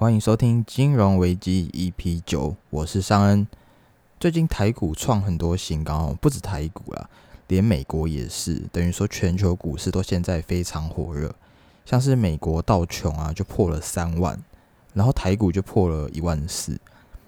[0.00, 3.46] 欢迎收听金融危机 EP 九，我是尚恩。
[4.18, 7.10] 最近台股创很多新高，不止台股啦，
[7.48, 11.34] 连美国也是，等于说全球股市都现在非常火热。
[11.84, 14.42] 像是美国道琼啊，就破了三万，
[14.94, 16.80] 然后台股就破了一万四。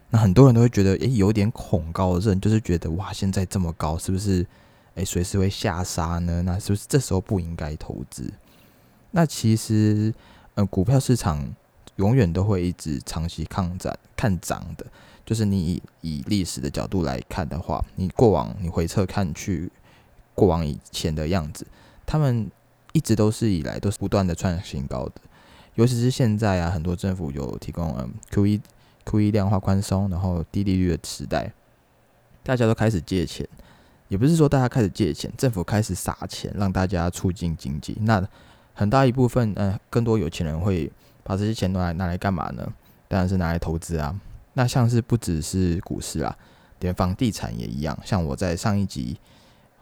[0.09, 4.46] 那很多人都会觉得，诶，有点恐高症，就是觉得哇，现在这么高，是不是？
[4.95, 6.41] 诶，随时会下杀呢？
[6.41, 8.32] 那是不是这时候不应该投资？
[9.11, 10.14] 那其实，
[10.54, 11.54] 呃，股票市场
[11.97, 14.87] 永远都会一直长期抗涨、看涨的。
[15.25, 19.71] 就是你以以历史的角度来看的话，你过往你回侧看去，
[20.35, 21.64] 过往以前的样子，
[22.05, 22.50] 他们
[22.93, 25.13] 一直都是以来都是不断的创新高的。
[25.77, 28.61] 尤其是现在啊，很多政府有提供嗯 Q 一
[29.05, 31.53] Q 一量化宽松，然后低利率的时代，
[32.42, 33.48] 大家都开始借钱，
[34.09, 37.97] 也不是说大家开始借钱，政府开始撒钱让大家促进经济。
[38.00, 38.28] 那
[38.75, 40.91] 很大一部分，嗯，更多有钱人会
[41.22, 42.67] 把这些钱拿来拿来干嘛呢？
[43.08, 44.19] 当然是拿来投资啊。
[44.55, 46.36] 那像是不只是股市啊，
[46.80, 47.98] 连房地产也一样。
[48.05, 49.16] 像我在上一集，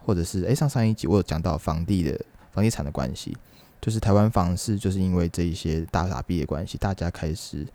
[0.05, 2.19] 或者是诶上上一集，我有讲到房地的
[2.53, 3.37] 房地产的关系，
[3.81, 7.67] 就是台湾房市就是因为这一些大傻逼的关系，大家开始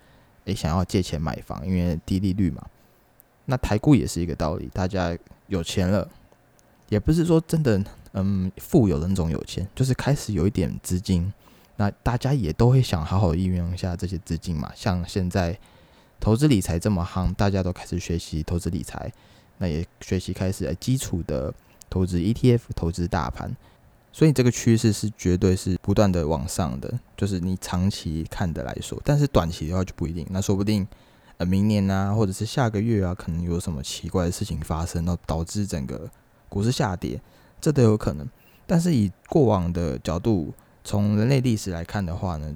[0.45, 2.65] 诶想要借钱买房，因为低利率嘛。
[3.45, 6.07] 那台股也是一个道理，大家有钱了，
[6.89, 11.31] 也不是说真的嗯富有的那种有钱，就是开始有一点资金，
[11.77, 14.71] 那大家也都会想好好运用一下这些资金嘛。
[14.75, 15.57] 像现在。
[16.17, 19.11] 投资理财这么夯，大家都开始学习投资理财，
[19.57, 21.53] 那也学习开始基础的
[21.89, 23.53] 投资 ETF、投资大盘，
[24.13, 30.87] 所以这个趋势是绝对是不断的往上的，就是你长期看的来说，但是短期的话就不一定，那说不定
[31.37, 36.09] 呃明年啊，或者是下个月啊，可能有什么奇怪的事情发生，然后导致整个
[36.47, 37.21] 股市下跌，
[37.59, 38.25] 这都有可能。
[38.65, 40.53] 但是以过往的角度，
[40.85, 42.55] 从人类历史来看的话呢？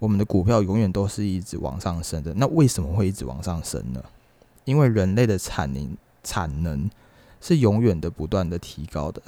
[0.00, 4.02] 我们的股票永远都是一直往上升的，那为什么会一直往上升呢？
[4.64, 6.90] 因为人类的产能产能
[7.38, 9.20] 是永远的不断的提高的，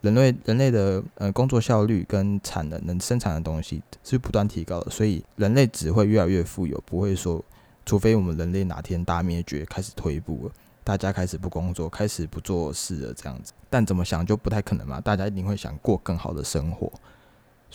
[0.00, 7.42] 人类人类的呃工作效率跟产能能生产的东西是不断提高的，所以人类只会越来越富有，不会说
[7.84, 10.52] 除非我们人类哪天大灭绝开始退步了，
[10.82, 16.92] 大家开始不工作，开始不做事了这样子，但怎么想就不太可能嘛，大家一定会想过更好的生活，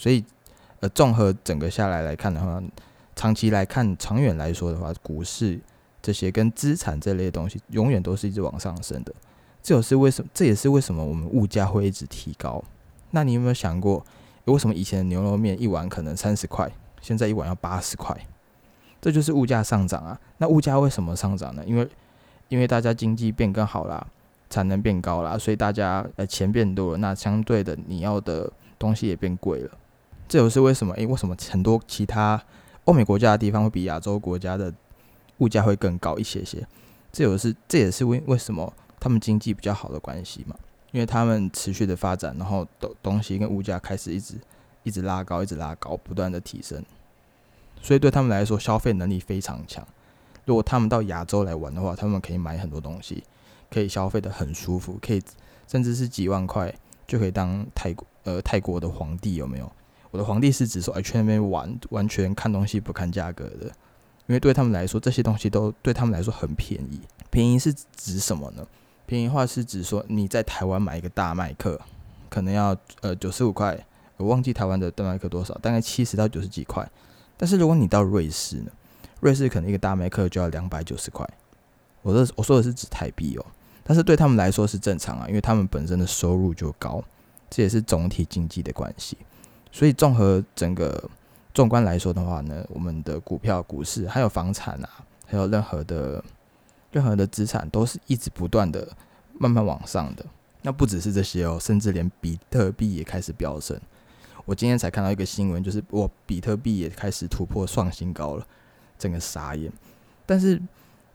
[0.01, 0.25] 所以。
[0.83, 2.59] 呃，综合整个下来来看的话，
[3.15, 5.59] 长期来看，长远来说的话，股市
[6.01, 9.13] 这些跟资产这类东西，永远都是一直往上升的。
[9.61, 10.31] 这也是为什么？
[10.33, 12.63] 这也是为什么我们物价会一直提高。
[13.11, 14.03] 那你有没有想过，
[14.45, 16.67] 为什么以前的牛肉面一碗可能三十块，
[16.99, 18.17] 现在一碗要八十块？
[18.99, 20.19] 这就是物价上涨啊。
[20.39, 21.63] 那物价为什么上涨呢？
[21.67, 21.87] 因为
[22.49, 24.07] 因为大家经济变更好啦，
[24.49, 29.77] 产能变高啦，所以大家呃钱变多了，那相对的你要的东西也变贵了。
[30.31, 30.93] 这也是为什么？
[30.93, 32.41] 诶，为什么很多其他
[32.85, 34.73] 欧美国家的地方会比亚洲国家的
[35.39, 36.65] 物价会更高一些些？
[37.11, 40.55] 这也是这也是为为什么他们经济比较好的关系嘛？
[40.93, 44.35] 因为他们持续的发展，然后东东西跟物价开始一直
[44.83, 46.81] 一直拉高，一直拉高，不断的提升，
[47.81, 49.85] 所以对他们来说消费能力非常强。
[50.45, 53.21] 如果他们到亚洲来玩的话，他们可以买很多东西，
[53.69, 55.21] 可以消费的很舒服，可以
[55.67, 56.73] 甚至是几万块
[57.05, 59.69] 就可以当泰国呃泰国的皇帝，有没有？
[60.11, 63.65] 我的皇帝是指说，哎，去那边玩，完全看东西不看价格的，
[64.27, 66.99] 因为对他们来说，这些东西都对他们来说很便宜。
[67.29, 68.67] 便宜是指什么呢？
[69.05, 71.79] 便宜话是指说，你在台湾买一个大麦克，
[72.29, 73.85] 可能要呃九十五块，
[74.17, 76.89] 我忘记台湾的大麦克多少，大概七十到九十几块。
[77.37, 78.71] 但是如果你到瑞士呢，
[79.21, 81.27] 瑞士可能一个大麦克就要两百九十块。
[82.01, 83.45] 我的我说的是指台币哦，
[83.83, 87.03] 但是对他们来说是正常啊，因为他们本身的收入就高，
[87.49, 89.17] 这也是总体经济的关系。
[89.71, 91.09] 所以，综合整个
[91.53, 94.89] 纵观来说的话呢，我们的股票、股市还有房产啊，
[95.25, 96.23] 还有任何的
[96.91, 98.87] 任何的资产，都是一直不断的
[99.39, 100.25] 慢慢往上的。
[100.61, 103.79] 那不只是这些哦，甚至连比特币也开始飙升。
[104.45, 108.45] 我今天才看到一个新闻，就是我比特币也开始突破创新高了，
[108.99, 109.71] 整个傻眼。
[110.25, 110.61] 但是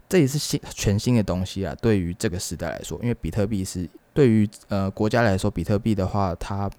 [0.09, 6.71] 这也是新全新的东西啊，对于这个时代来说，因为比特币是对于呃国家来说，比特币的话，它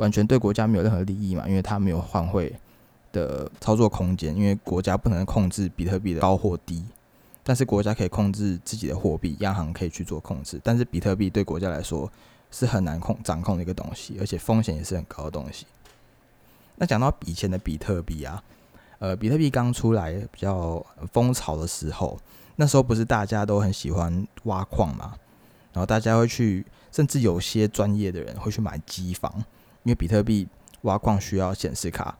[0.00, 2.52] 完全对国家没有任何利益嘛，因为它没有换汇
[3.12, 6.82] 的操作空间，因为国家不能控制比特币的高或低，
[7.42, 12.10] 但是国家可以控制自己的货币，央行可以去做控制，但是比特币对国家来说
[12.50, 15.66] 是很难控掌控的一个东西，而且风险也是很高的东西。
[16.76, 18.42] 那讲到以前的比特币啊，
[19.00, 22.18] 呃，比特币刚出来比较风潮的时候，
[22.56, 25.12] 那时候不是大家都很喜欢挖矿嘛，
[25.74, 29.44] 然后大家会去，甚至有些专业的人会去买机房。
[29.82, 30.46] 因为比特币
[30.82, 32.16] 挖矿需要显示卡，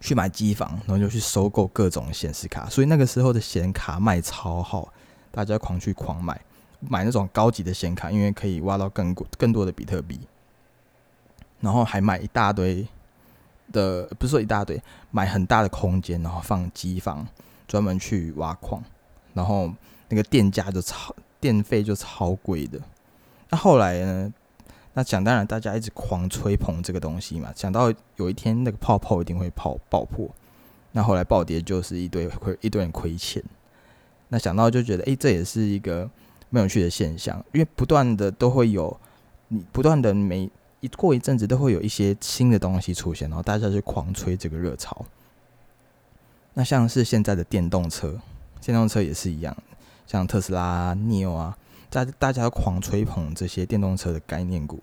[0.00, 4.92] 去买机房，然后就去收购各种显示卡，所以那个时候的显卡卖超好，
[5.30, 6.40] 大家狂去狂买，
[6.80, 10.20] 买那种高级的显卡，因为可以挖到更更多的比特币，
[11.60, 12.86] 然后还买一大堆
[13.72, 14.80] 的，不是说一大堆，
[15.10, 17.26] 买很大的空间，然后放机房，
[17.66, 18.82] 专门去挖矿，
[19.34, 19.72] 然后
[20.08, 22.80] 那个电价就超，电费就超贵的。
[23.50, 24.32] 那后来呢？
[24.98, 30.28] 那想当然，大家一直狂吹捧这个东西嘛，想到有一天那个泡泡一定会泡爆破，
[30.90, 33.40] 那后来暴跌就是一堆亏一堆人亏钱，
[34.26, 36.10] 那想到就觉得，哎，这也是一个
[36.50, 38.98] 蛮有趣的现象，因为不断的都会有，
[39.46, 40.50] 你不断的每
[40.80, 45.06] 一过一阵子都会有一些新的东西出现，然后大家就狂吹这个热潮。
[46.54, 48.20] 那像是现在的电动车，
[48.60, 49.56] 电动车也是一样，
[50.08, 51.56] 像特斯拉、Neo 啊。
[51.90, 54.82] 在大家狂吹捧这些电动车的概念股，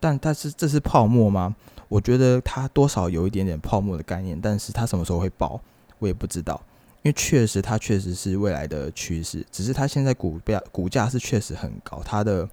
[0.00, 1.54] 但但是这是泡沫吗？
[1.88, 5.60] 我觉得它多少有一点点泡沫的概念，但是它什么时候会爆，
[5.98, 6.60] 我也不知道。
[7.02, 12.48] 因为确实它确实是未来的趋势，只是它现在股价股价是确实很高，它的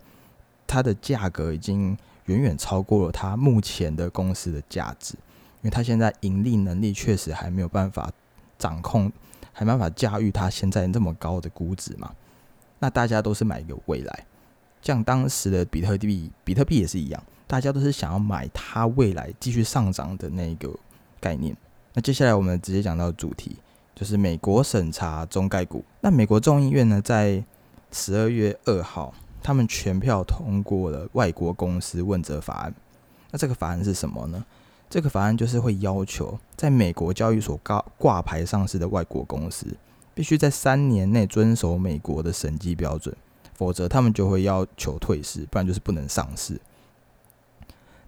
[0.65, 5.13] 它的价格已经远远超过了它目前的公司的价值，
[5.61, 8.11] 因为它现在盈利能力确实还没有办法
[8.57, 9.11] 掌控，
[9.53, 12.11] 还没办法驾驭它现在这么高的估值嘛。
[12.79, 14.25] 那大家都是买一个未来，
[14.81, 20.73] 像当时的比特币，比特币也是一样，大家都是想要买它未来继续上涨的那个
[21.19, 21.55] 概念。
[21.93, 23.57] 那接下来我们直接讲到主题，
[23.95, 25.83] 就是美国审查中概股。
[26.01, 27.43] 那美国众议院呢，在
[27.91, 32.73] 十二月二号，他们全票通过了外国公司问责法案。
[33.31, 34.45] 那这个法案是什么呢？
[34.89, 39.67] 这个法案就是会要求在美国交易所挂挂牌上市的外国公司。
[40.19, 43.15] 必须在三年内遵守美国的审计标准，
[43.53, 46.59] 否则他们就会要求退市，不然就是不能上市。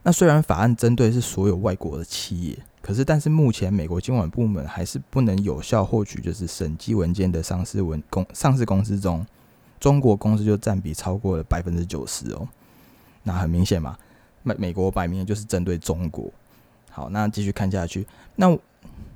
[0.04, 9.26] 那虽然法案针对是所有外国的企业，可是但是目前美国监管部门还是不能有效获取就是审计文件的上市文公上市公司中，
[9.80, 12.46] 中国公司就占比超过了百分之九十哦。
[13.24, 13.98] 那很明显嘛，
[14.44, 16.30] 美美国摆明就是针对中国。
[16.90, 18.06] 好，那继续看下去，
[18.36, 18.54] 那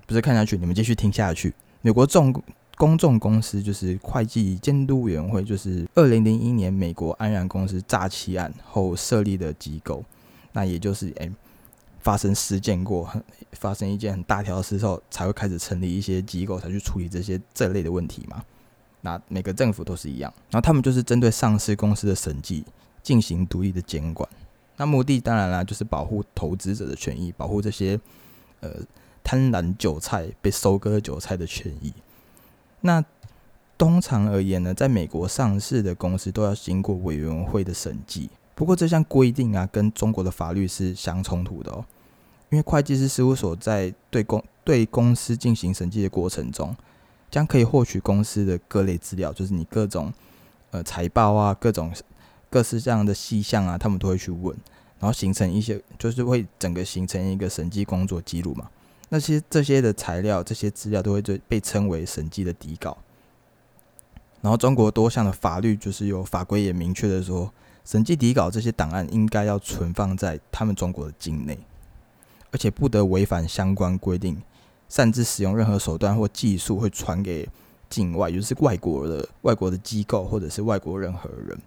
[0.07, 2.33] 不是看下去，你们继续听下去，美国众。
[2.75, 10.03] 公众公司就是会计监督委员会，就是二零零一年美国安然公司诈欺案后设立的机构。
[10.51, 11.31] 那也就是诶，
[11.99, 13.09] 发生事件过，
[13.53, 18.43] 发生一件很大条的事之后，才会开始成立一些机构，才去处理这些这类的问题嘛。
[19.01, 22.65] 那每个政府都是一样，然后他们就是针对上市公司的审计
[23.03, 24.27] 进行独立的监管。
[24.77, 27.99] 那目的当然啦，就是保护投资者的权益，保护这些
[28.59, 28.69] 呃
[29.23, 31.93] 贪婪韭菜被收割韭菜的权益。
[32.85, 33.03] 那
[33.79, 38.29] 通常而言呢，在美国上市的公司都要经过委员会的审计。
[38.53, 41.83] 不过这项规定啊，跟中国的法律是相冲突的哦。
[42.51, 46.75] 因为会计师事务所在对公对公司进行审计的过程中，
[47.31, 50.13] 将可以获取公司的各类资料，就是你各种
[50.69, 51.91] 呃财报啊，各种
[52.51, 54.55] 各式这样的细项啊，他们都会去问，
[54.99, 58.69] 然后形成一些，就是会整个形成一个审计工作记录嘛。
[59.09, 62.97] 那些这些的材料、这些资料都会被被称为审计的底稿。
[64.41, 67.51] 然后中国多项的法律就是有法规也明确的说，
[67.83, 71.57] 审计底稿这些档案应该要存放在他们中国的境内，
[72.51, 74.41] 而且不得违反相关规定，
[74.87, 77.49] 擅自使用任何手段或技术会传给
[77.89, 81.57] 境外，就是外国的外国的机构或者是外国任何人，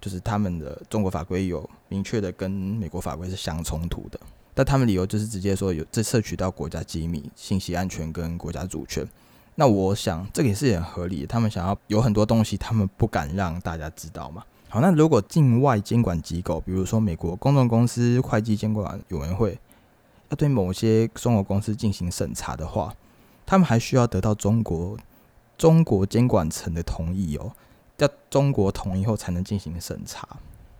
[0.00, 4.20] 就是他们的中国法规有明确的跟美国法规是相冲突的。
[4.56, 9.06] 但他们理由就是直接说有这摄取到国家机密、信息安全跟国家主权。
[9.56, 11.26] 那我想这个也是很合理。
[11.26, 14.42] 他们想要有很多东西，他们不敢让大家知道嘛。
[14.70, 19.58] 好，那如果境外监管机构，比如说美国公众公司会计监管委员会，
[20.30, 22.94] 要对某些中国公司进行审查的话，
[23.44, 24.96] 他们还需要得到中国
[25.58, 27.52] 中国监管层的同意哦，
[27.98, 30.26] 要中国同意后才能进行审查。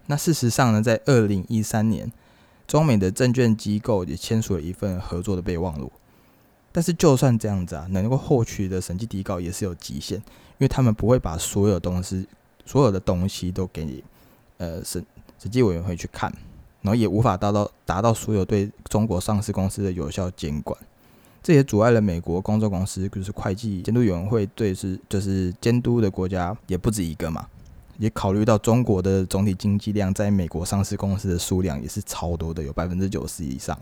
[0.06, 2.10] 那事实上呢，在二零一三年。
[2.66, 5.90] 中美的证券机构也签署了一份合作的备忘录，
[6.72, 10.24] 但是就算这样子啊，能够获取的审计底稿也是有极限，因
[10.58, 12.26] 为他们不会把所有东西、
[12.64, 14.02] 所有的东西都给你
[14.58, 15.04] 呃审
[15.38, 16.32] 审计委员会去看，
[16.82, 20.76] 然后也无法达到达到所有对中国上市公司的有效监管，
[21.42, 27.46] 这也阻碍了美国公众公司就是会计监督委员会对是就是监督的国家也不止一个嘛。
[27.98, 33.78] 也考虑到中国的总体经济量，在美国上市公司的数量也是超多的，有百分之九十以上，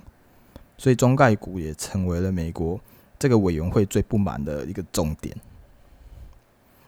[0.79, 2.79] 所以中概股也成为了美国
[3.19, 5.37] 这个委员会最不满的一个重点。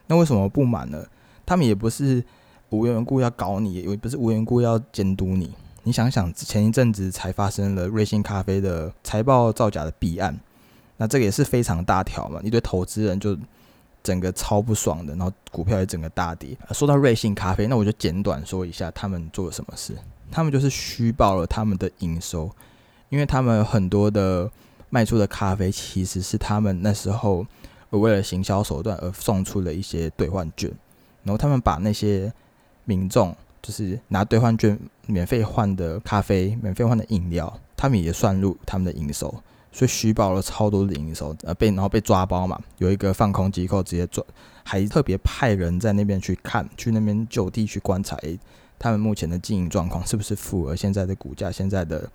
[0.07, 1.05] 那为什么不满呢？
[1.45, 2.23] 他们也不是
[2.69, 5.53] 无缘故要搞你，也不是无缘故要监督你。
[5.83, 10.37] 你想想，前一阵子才发生了瑞幸咖啡的财报造假的弊案，
[10.97, 13.37] 那这个也是非常大条嘛，一堆投资人就
[14.07, 16.57] 整个超不爽的，然后股票也整个大跌。
[16.71, 19.93] 说到瑞幸咖啡，那我就简短说一下他们做了什么事。
[20.31, 22.49] 他们就是虚报了他们的营收，
[23.09, 24.49] 因为他们很多的
[24.89, 27.45] 卖出的咖啡其实是他们那时候
[27.89, 30.71] 为了行销手段而送出了一些兑换券，
[31.23, 32.31] 然后他们把那些
[32.85, 39.43] 民众就是拿兑换券免费换的咖啡、免费换的饮料，他们也算入他们的营收。
[39.77, 44.25] 所以虚报了超多的营收，呃，被然后被抓包嘛，有一个放空机构直接抓，
[44.63, 48.17] 还特别派人在那边去看，去那边就地去观察，
[48.79, 52.09] 他们目前的经营状况是不是符合现在的股价、现在的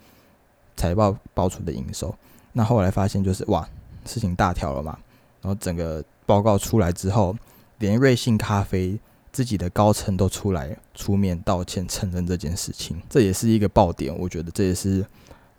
[0.75, 2.13] 财报报出的营收。
[2.51, 3.65] 那后来发现就是哇，
[4.05, 4.99] 事情大条了嘛，
[5.41, 7.33] 然后整个报告出来之后，
[7.79, 8.99] 连瑞幸咖啡
[9.31, 15.05] 自己的高层都出来出面道歉，承认这件事情，这也是一个爆点，我觉得这也是。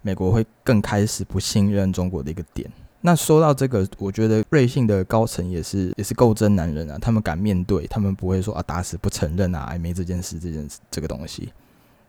[0.05, 2.71] 美国会更开始不信任中国的一个点。
[3.01, 11.51] 那说到这个，我觉得瑞幸的高层也是也是够真男人啊，他们敢面对，他们不会说啊打死不承认啊，没这件事这件事这个东西，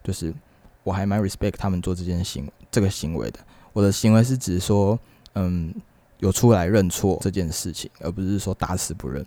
[0.03, 0.33] 就是
[0.83, 3.39] 我还蛮 respect 他们做这件行这个行为的。
[3.71, 4.99] 我的行为是指说，
[5.35, 5.73] 嗯，
[6.19, 9.25] 有出来认错这件事情，而不是说打死不认。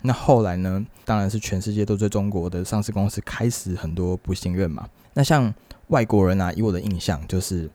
[0.00, 4.88] 那后来呢，当然是全世界都对中国的上市公司开始很多不信任嘛。
[5.12, 5.52] 那像
[5.88, 7.70] 外国人啊，以我的印象就是。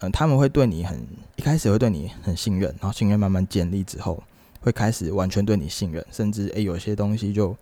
[0.00, 1.00] 嗯，他们会对你很
[1.36, 4.22] 一开始会对你很信任，然后信任慢慢建立之后，
[4.60, 7.56] 会开始完全对你信任，甚至诶有些东西就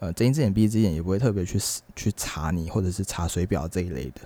[0.00, 1.58] 呃睁一只眼闭一只眼，也不会特别去
[1.94, 4.20] 去查你或者是查水表这一类的。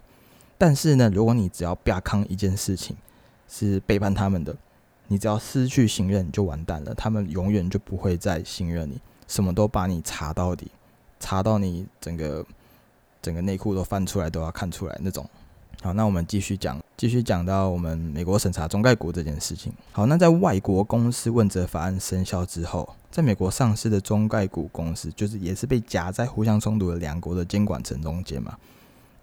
[0.57, 2.97] 但是呢，如果你只要不康一件事情
[3.49, 4.57] 是背叛他们的，
[5.09, 10.71] 你只要失去信任就完蛋了，他们永远就不会再信任你，什么都把你查到底，
[11.21, 12.47] 查到你整个
[13.21, 15.29] 整个内裤都翻出来都要看出来那种。
[15.83, 19.73] 好，那我们继续讲，继续讲到我们美国审查中概股这件事情。
[19.91, 28.57] 好，那在外国公司问责法案生效之后，在美国上市的中概股公司，就是也是被夹在互相冲突的两国的监管层中间嘛。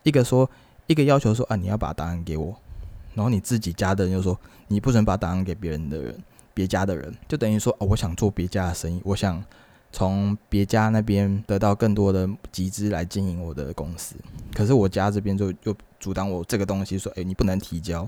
[0.03, 0.49] 一个说，
[0.87, 2.53] 一个要求说啊，你要把答案给我，
[3.13, 4.37] 然后你自己家的人又说，
[4.67, 6.21] 你不准把答案给别人的人，
[6.53, 9.41] 别家的人，就等于说，哦，我想做别家的生意，我想。
[9.91, 14.15] 从别家那边得到更多的集资来经营我的公司，
[14.53, 18.07] 可是我家这边就又阻挡我这个东西，说：“哎，你不能提交。”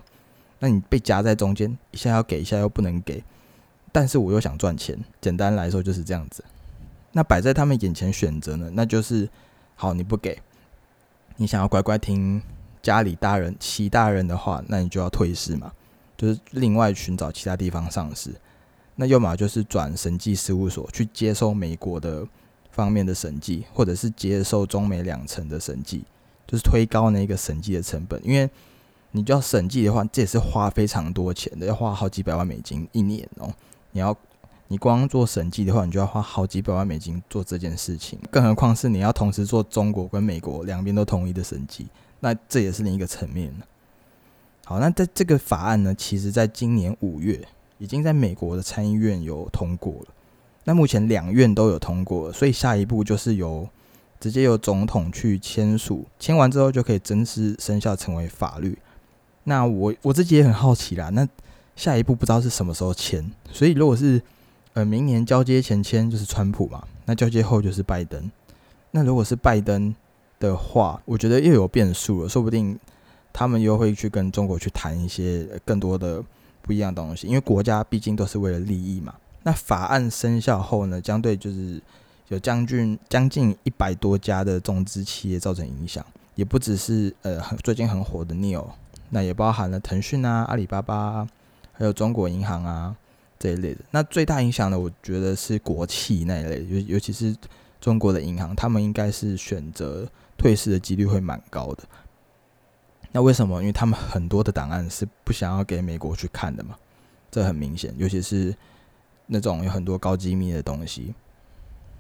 [0.63, 3.23] 那你被夹在中间，一下要给，一下又不能给，
[3.91, 4.95] 但是我又想赚钱。
[5.19, 6.43] 简单来说就是这样子。
[7.13, 8.69] 那摆在他们眼前选择呢？
[8.73, 9.27] 那就是
[9.75, 10.39] 好，你不给，
[11.37, 12.39] 你想要乖乖听
[12.83, 15.71] 家里大人、齐大人的话，那你就要退市嘛，
[16.15, 18.31] 就是另外寻找其他地方上市。
[19.01, 22.23] 那要么就是转审计事务所去接受美国的
[22.69, 26.03] 方面的审计，或者是接受中美两层的审计，
[26.45, 28.21] 就是推高那个审计的成本。
[28.23, 28.47] 因为
[29.09, 33.51] 你就要审计的话，这也是花非常多钱的，要花好几百万美金一年哦。
[33.93, 34.15] 你要
[34.67, 41.87] 你光做审计的话，你就要花好几百万美金做这件事情，更何况是你要同时做中国跟美国两边都同意的审计，
[42.19, 43.51] 那这也是另一个层面
[44.63, 47.43] 好，那在这个法案呢，其实在今年五月。
[47.81, 50.13] 已经在美国的参议院有通过了，
[50.65, 53.67] 那目前两院都有通过，所以下一步就是由
[54.19, 58.77] 直接由总统去签署，签完之后就可以正式生效成为法律。
[59.45, 61.27] 那我我自己也很好奇啦，那
[61.75, 64.21] 下一步不知道是什么时候签，所以如果是
[64.73, 68.29] 呃明年交接前签就是川普嘛，那交接后就是拜登。
[68.91, 69.95] 那如果是拜登
[70.39, 72.77] 的话，我觉得又有变数了，说不定
[73.33, 76.23] 他们又会去跟中国去谈一些更多的。
[76.61, 79.13] 不一样的东西，因为国家毕竟都是为了利益嘛。
[79.43, 81.81] 那法案生效后呢，将对就是
[82.27, 88.67] 有将近将近一百多家的中资企业造成影响，也不只是呃最近很火的 Neo，
[89.09, 91.27] 那也包含了腾讯啊、阿里巴巴，
[91.73, 92.95] 还有中国银行啊
[93.39, 93.81] 这一类的。
[93.89, 97.35] 那最大影响呢，我觉得是国企那一类，尤尤其是
[97.79, 101.83] 中国的银行，他们应该是选择退市的几率会蛮高的。
[103.13, 103.59] 那为什么？
[103.59, 106.75] 因为他们很多的档案是不想要给美国去看的嘛，
[107.29, 107.93] 这很明显。
[107.97, 108.55] 尤其是
[109.27, 111.13] 那种有很多高机密的东西。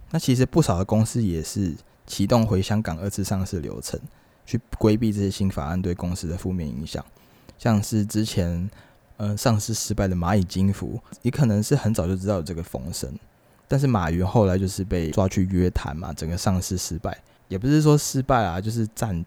[0.09, 1.73] 那其实不少的公司也是
[2.07, 3.99] 启动回香港二次上市流程，
[4.45, 7.03] 去规避这些新法案对公司的负面影响。
[7.57, 8.69] 像是之前
[9.17, 13.13] 嗯上市失败的蚂蚁金服，也可能是很早就知道有这个风声，
[13.67, 17.17] 但是马云后来就是被抓去约谈嘛，整个上市失败，
[17.49, 19.25] 也不是说失败啊，就是暂。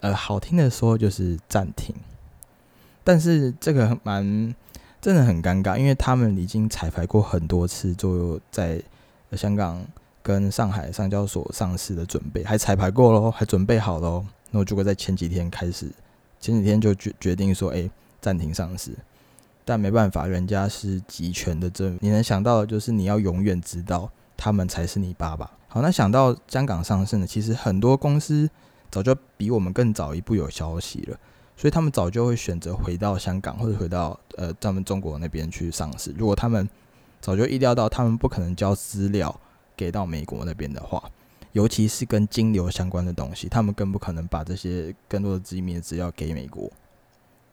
[0.00, 1.94] 呃，好听的说就是暂停，
[3.04, 4.54] 但是这个蛮
[5.00, 8.82] 真的很尴尬，因为他们已经彩排过很多次，就在
[9.32, 9.84] 香港
[10.22, 15.90] 跟上海上交所上市的准备，还彩排过喽，还准备好喽，那我就会在前几天开始，
[16.40, 18.92] 前几天就决决定说，哎，暂停上市。
[19.64, 25.48] 但没办法，人家是集权的政，你能想到的就是你要永远知道他们才是你爸爸。
[25.68, 28.50] 好，那想到香港上市呢，其实很多公司
[28.92, 31.18] 早就比我们更早一步有消息了，
[31.56, 36.14] 所以他们早就会选择回到香港或者回到呃咱们中国那边去上市。
[36.16, 36.68] 如果他们
[37.20, 39.34] 早就意料到他们不可能交资料
[39.74, 41.02] 给到美国那边的话，
[41.52, 46.70] 尤其是跟金流相关的东西，他们更不可能把这些更多的机密资料给美国，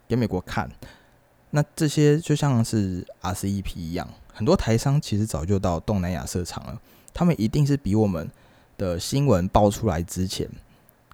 [0.07, 0.69] 给美国看。
[1.51, 6.79] 那这些就像是 RCEP 一样，很多台商其实早就到东南亚设厂了，
[7.13, 8.29] 他们一定是比我们
[8.77, 10.47] 的新闻爆出来之前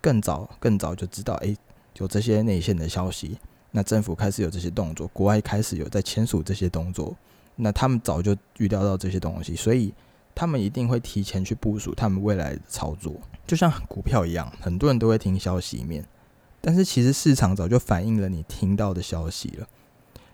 [0.06, 1.58] 更早、更早就知道，诶，
[1.98, 3.40] 有这些内线的消息。
[3.72, 7.18] 那政府开始有这些动作，国外开始有在签署这些动作，
[7.56, 9.92] 那他们早就预料到这些东西，所以
[10.36, 16.06] 他们一定会提前去部署他们未来的操作，就像股票一样，很多人都会听消息面，
[16.62, 19.68] 但是其实市场早就反映了你听到的消息了。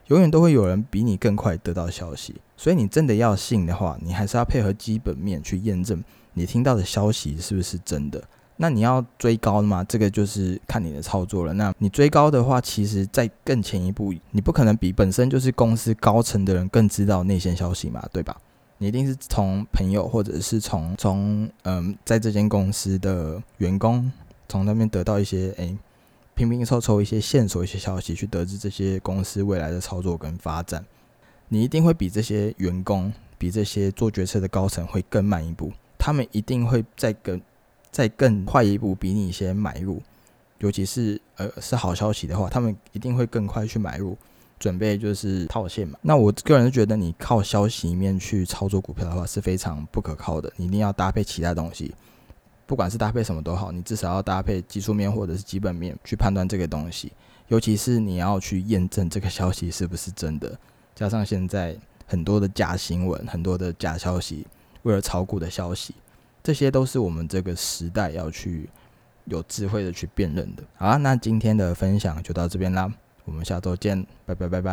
[0.08, 8.22] 永远都会有人比你更快得到消息，所以你真的要信的话，你还是要配合基本面去验证你听到的消息是不是真的。
[8.62, 9.84] 那你要追高嘛？
[9.86, 11.54] 这个就是看你的操作了。
[11.54, 18.38] 那你追高的话，其实再更前一步，你不可能比本身就是公司高层的人更知道内线消息嘛，对吧？
[18.78, 24.12] 你一定是从朋友或者是从从嗯，在这间公司的员工
[24.48, 25.76] 从那边得到一些诶。
[26.34, 30.84] 拼拼凑凑一些线索、一些消息，去得知这些公司未来的操作跟发展，
[31.50, 35.72] 你一定会比这些员工、比这些做决策的高层会更慢一步。
[36.00, 37.40] 他们一定会在更、
[37.92, 40.02] 再更快一步，比你先买入。
[40.60, 44.16] 尤其是呃是好消息的话，他们一定会更快去买入，
[44.60, 45.98] 准备就是套现嘛。
[46.04, 51.94] 那我个人觉得，你靠消息面去操作股票的话是非常不可靠的，你一定要搭配其他东西。
[52.68, 57.12] 不管是搭配什么都好，你至少要搭配技术面或者是基本面去判断这个东西，
[57.48, 60.58] 尤其是你要去验证这个消息是不是真的。
[60.94, 64.46] 加上现在很多的假新闻、很多的假消息，
[64.84, 65.96] 为了炒股的消息，
[66.44, 68.70] 这些都是我们这个时代要去
[69.26, 70.64] 有智慧的去辨认的。
[70.76, 72.92] 好，那今天的分享就到这边啦，
[73.26, 74.70] 我们下周见，拜拜拜拜。